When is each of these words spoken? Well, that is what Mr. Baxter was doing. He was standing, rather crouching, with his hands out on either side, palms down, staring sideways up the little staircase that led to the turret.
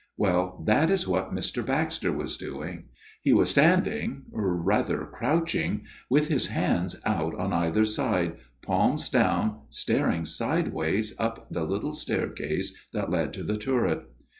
Well, 0.17 0.63
that 0.65 0.89
is 0.89 1.07
what 1.07 1.31
Mr. 1.31 1.63
Baxter 1.63 2.11
was 2.11 2.35
doing. 2.35 2.85
He 3.21 3.33
was 3.33 3.51
standing, 3.51 4.23
rather 4.31 5.05
crouching, 5.05 5.83
with 6.09 6.27
his 6.27 6.47
hands 6.47 6.95
out 7.05 7.35
on 7.39 7.53
either 7.53 7.85
side, 7.85 8.37
palms 8.63 9.09
down, 9.09 9.59
staring 9.69 10.25
sideways 10.25 11.13
up 11.19 11.47
the 11.51 11.65
little 11.65 11.93
staircase 11.93 12.73
that 12.93 13.11
led 13.11 13.31
to 13.33 13.43
the 13.43 13.57
turret. 13.57 14.01